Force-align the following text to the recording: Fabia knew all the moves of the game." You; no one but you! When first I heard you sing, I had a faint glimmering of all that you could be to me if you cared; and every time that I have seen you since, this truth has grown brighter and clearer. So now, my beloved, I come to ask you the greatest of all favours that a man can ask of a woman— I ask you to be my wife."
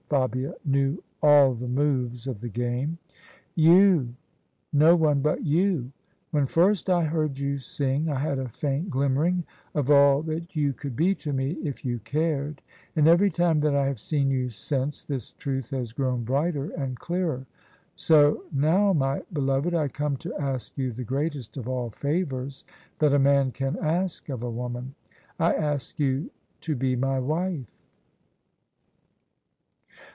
Fabia 0.11 0.53
knew 0.65 1.01
all 1.23 1.53
the 1.53 1.69
moves 1.69 2.27
of 2.27 2.41
the 2.41 2.49
game." 2.49 2.97
You; 3.71 4.15
no 4.73 4.93
one 4.93 5.21
but 5.21 5.45
you! 5.45 5.93
When 6.31 6.47
first 6.47 6.89
I 6.89 7.05
heard 7.05 7.39
you 7.39 7.59
sing, 7.59 8.09
I 8.09 8.19
had 8.19 8.37
a 8.37 8.49
faint 8.49 8.89
glimmering 8.89 9.45
of 9.73 9.89
all 9.89 10.21
that 10.23 10.53
you 10.53 10.73
could 10.73 10.97
be 10.97 11.15
to 11.15 11.31
me 11.31 11.51
if 11.63 11.85
you 11.85 11.99
cared; 11.99 12.61
and 12.93 13.07
every 13.07 13.29
time 13.29 13.61
that 13.61 13.73
I 13.73 13.85
have 13.87 14.01
seen 14.01 14.29
you 14.29 14.49
since, 14.49 15.01
this 15.01 15.31
truth 15.31 15.69
has 15.69 15.93
grown 15.93 16.25
brighter 16.25 16.71
and 16.71 16.99
clearer. 16.99 17.45
So 17.95 18.43
now, 18.51 18.91
my 18.91 19.21
beloved, 19.31 19.73
I 19.73 19.87
come 19.87 20.17
to 20.17 20.35
ask 20.35 20.77
you 20.77 20.91
the 20.91 21.05
greatest 21.05 21.55
of 21.55 21.69
all 21.69 21.89
favours 21.89 22.65
that 22.99 23.13
a 23.13 23.17
man 23.17 23.51
can 23.51 23.77
ask 23.79 24.27
of 24.27 24.43
a 24.43 24.51
woman— 24.51 24.93
I 25.39 25.55
ask 25.55 25.97
you 25.99 26.31
to 26.59 26.75
be 26.75 26.97
my 26.97 27.17
wife." 27.17 27.77